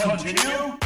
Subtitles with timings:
[0.00, 0.78] Continue.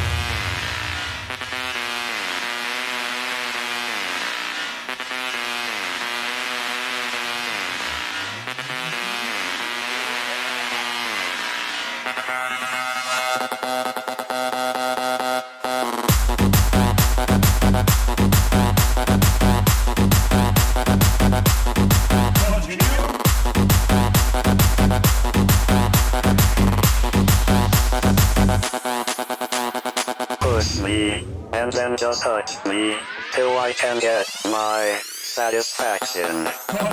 [35.63, 36.92] Satisfaction.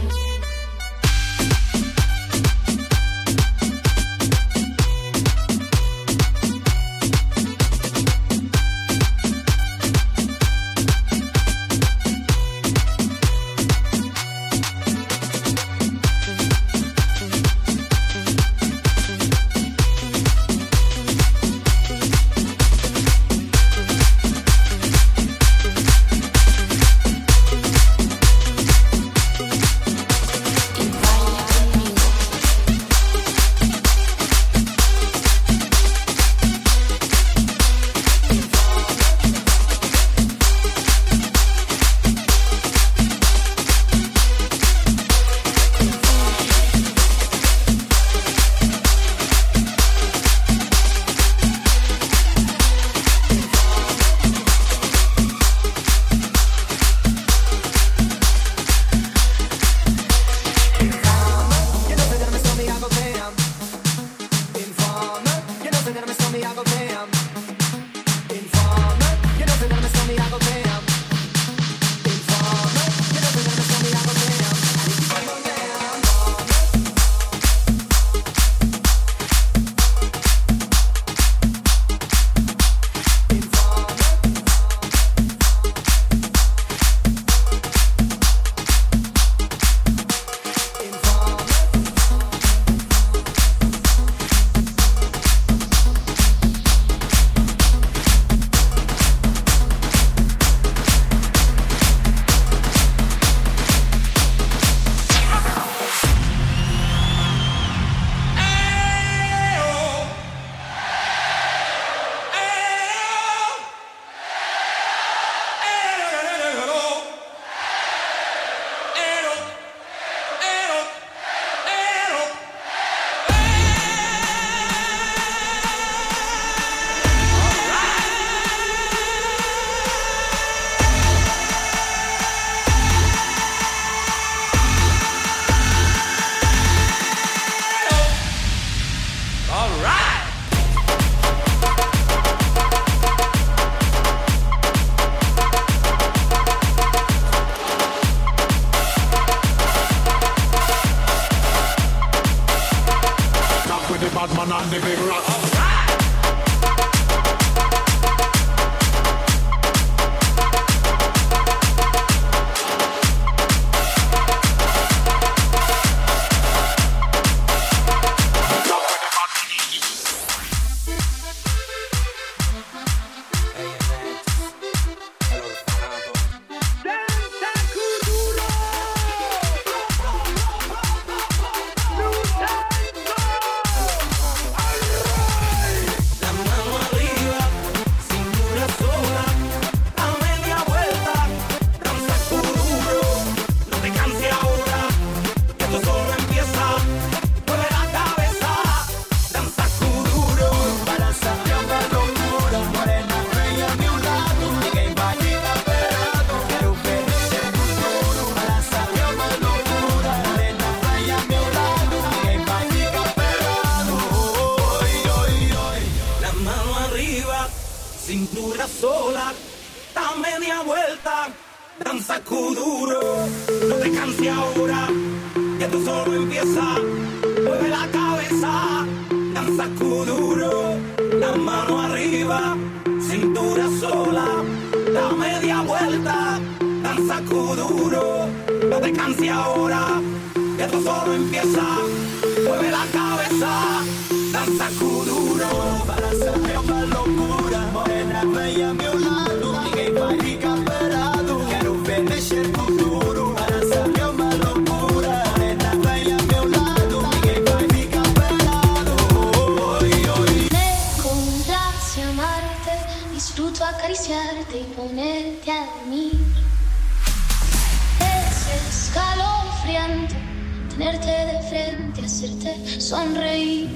[270.81, 273.69] tenerte de frente, hacerte sonreír.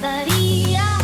[0.00, 0.99] Daría.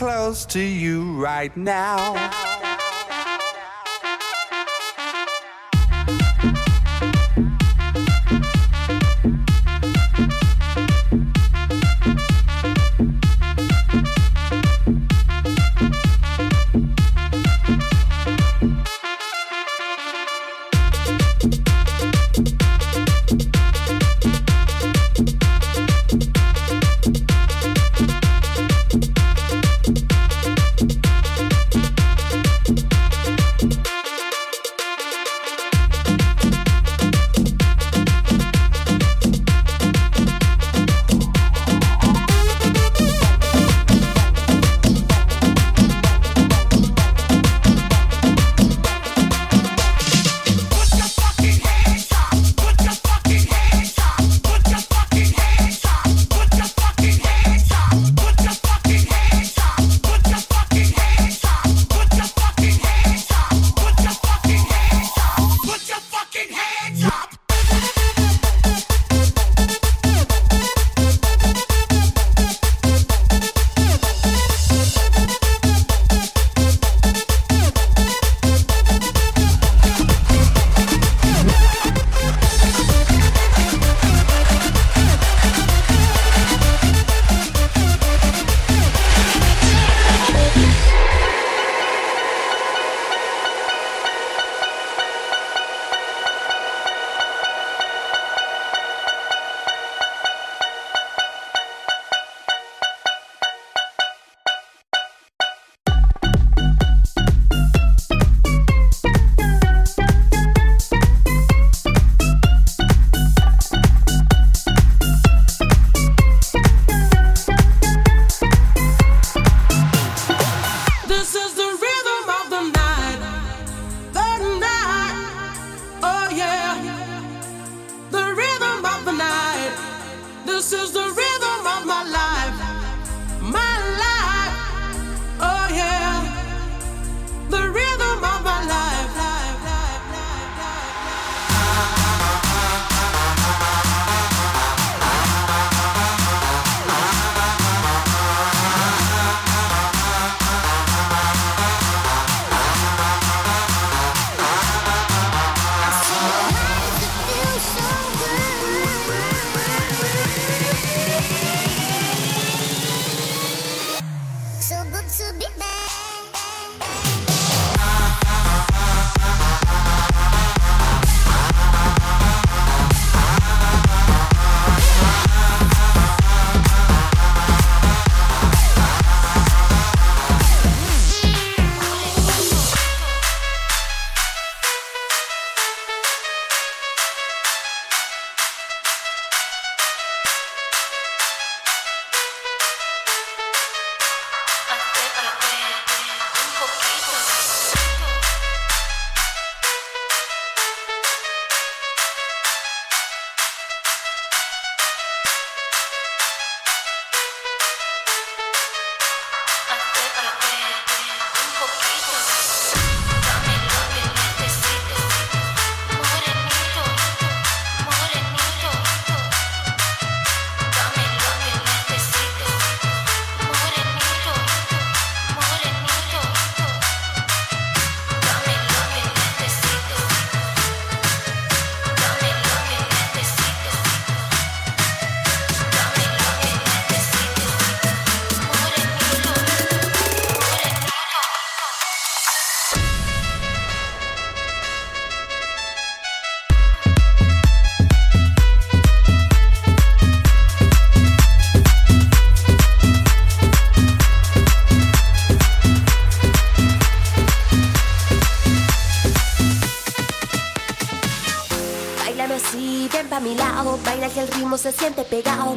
[0.00, 2.39] Close to you right now.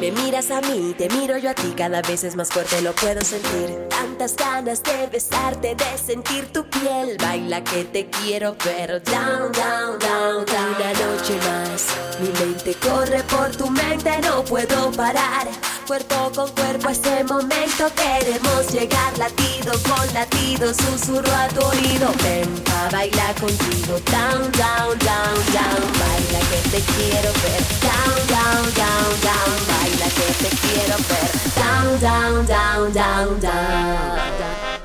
[0.00, 2.92] Me miras a mí, te miro yo a ti, cada vez es más fuerte, lo
[2.94, 3.88] puedo sentir.
[3.88, 7.16] Tantas ganas de besarte, de sentir tu piel.
[7.18, 9.02] Baila que te quiero ver.
[9.02, 10.74] Down, down, down, down.
[10.76, 11.86] Una noche más,
[12.20, 15.48] mi mente corre por tu mente, no puedo parar.
[15.86, 22.10] Cuerpo con cuerpo, este momento queremos llegar latido con latido, susurro a tu oído.
[22.22, 24.00] Ven a bailar contigo.
[24.10, 25.92] Down, down, down, down.
[26.00, 27.62] Baila que te quiero ver.
[27.84, 29.54] Down, down, down, down.
[29.68, 31.30] Baila que te quiero ver.
[31.54, 34.83] Down, down, down, down, down.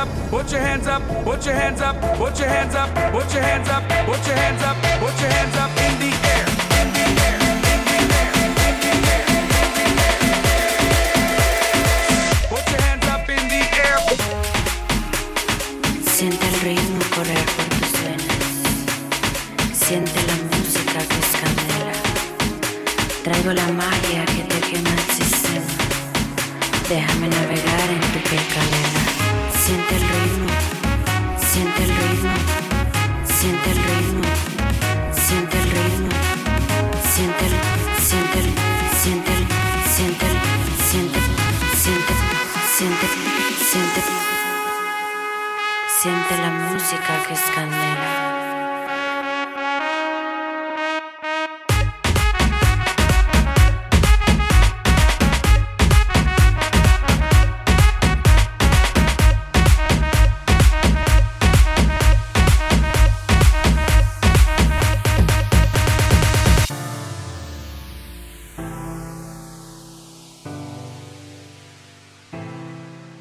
[0.00, 3.42] up, put your hands up, put your hands up, put your hands up, put your
[3.42, 5.99] hands up, put your hands up, put your hands up in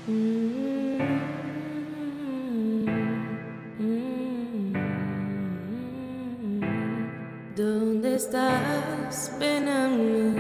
[0.10, 1.06] Mm,
[3.78, 4.74] mm,
[6.50, 9.34] mm, ¿Dónde estás?
[9.40, 10.34] Ven a mí,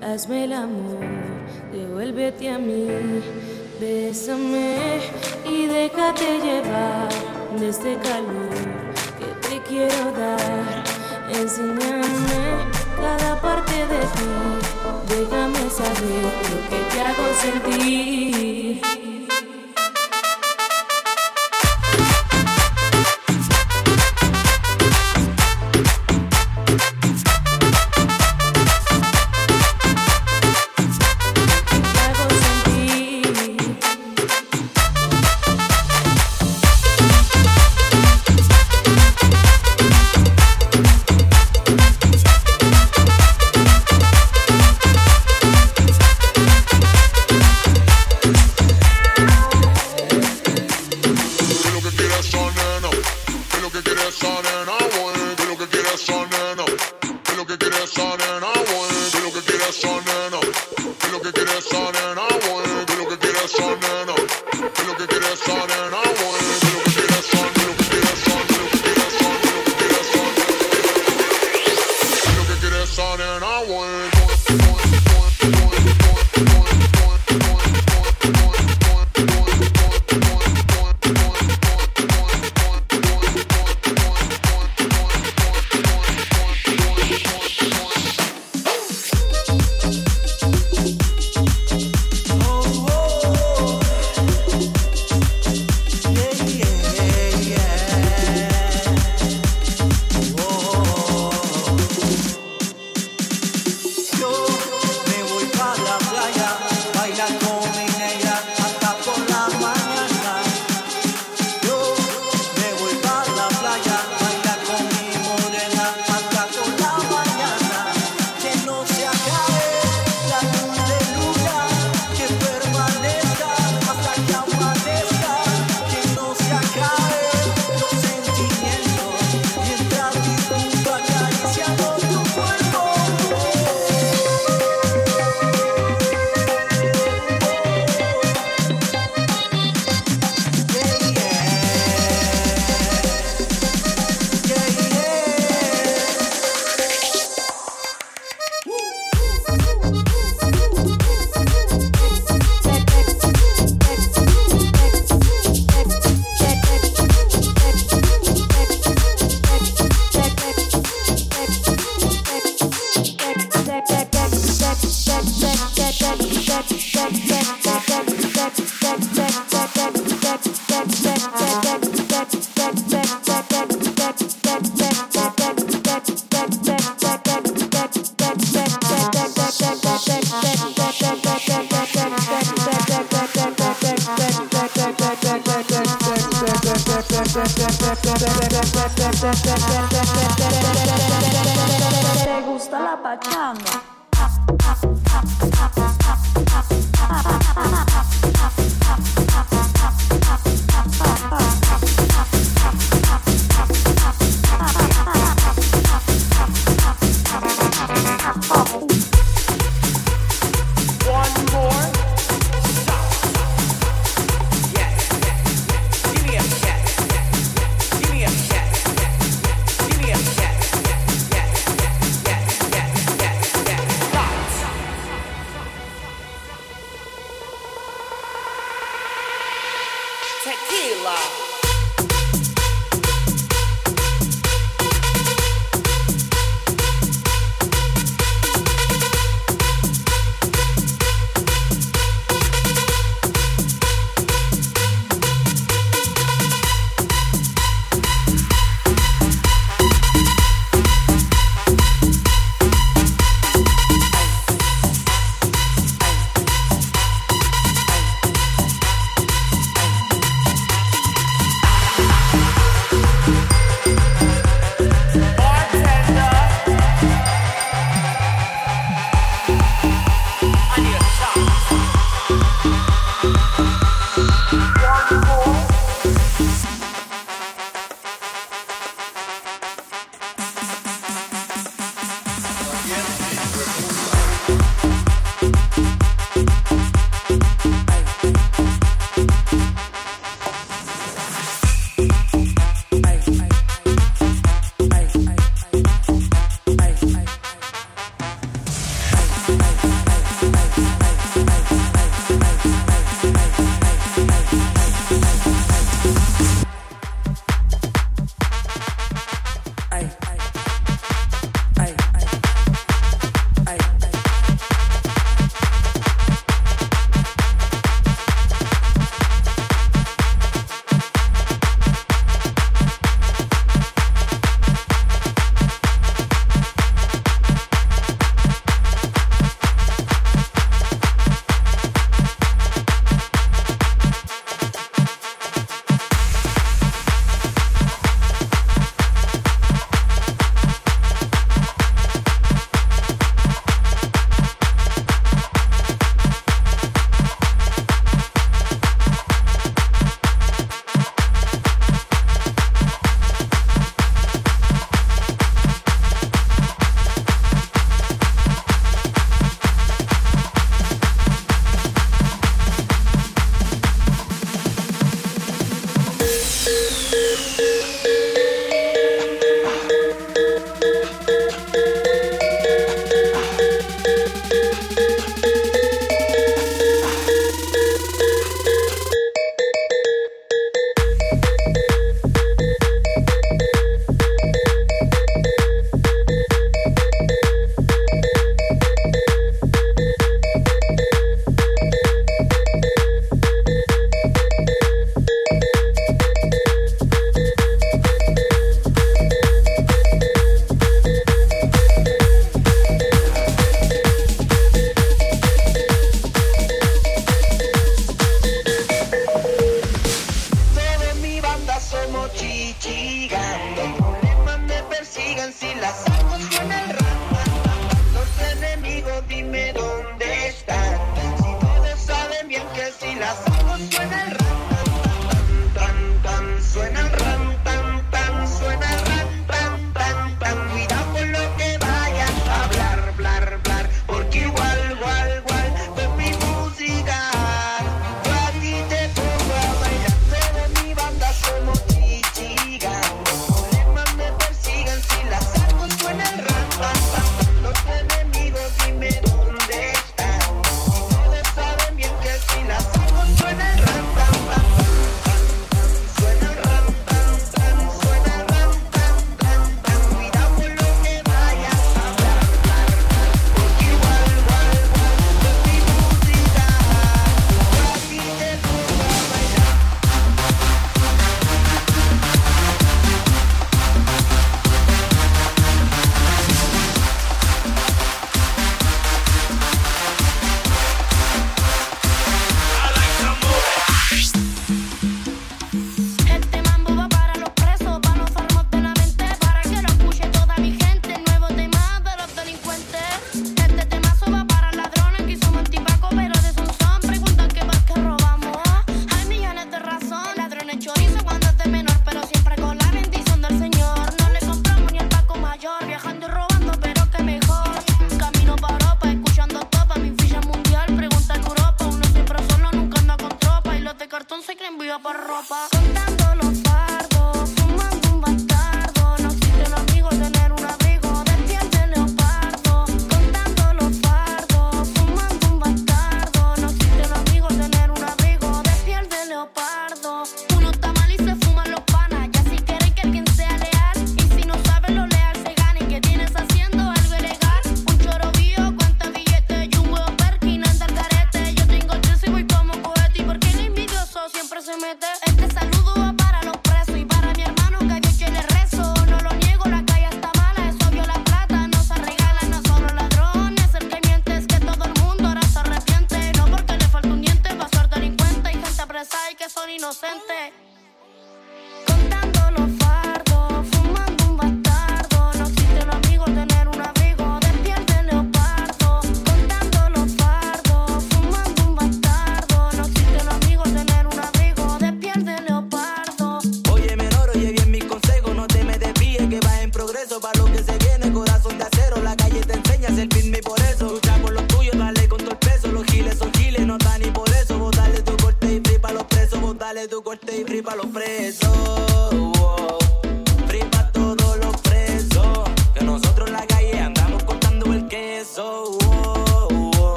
[0.00, 1.04] hazme el amor,
[1.72, 2.86] devuélvete a mí,
[3.80, 5.00] bésame
[5.44, 7.08] y déjate llevar
[7.58, 8.54] de este calor
[9.18, 10.84] que te quiero dar.
[11.34, 12.02] Enséñame
[12.96, 14.65] cada parte de ti
[15.18, 18.95] déjame saber lo que te hago sentir.
[61.86, 66.25] sonando, bueno, de lo que quieres sonando, de lo que quieres sonando.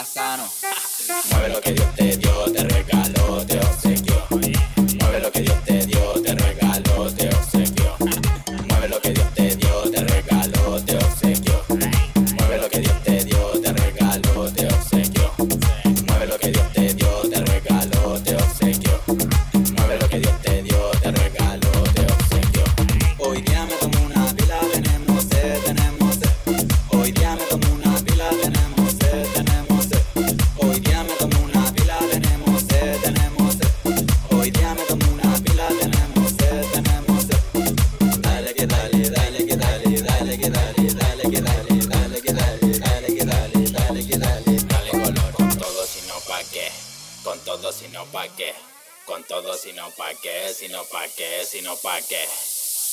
[0.00, 0.69] caçaram.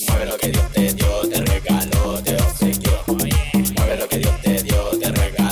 [0.08, 3.04] Mueve lo que Dios te dio, te regaló, te obsequió.
[3.08, 5.47] Mueve lo que Dios te dio, te regaló.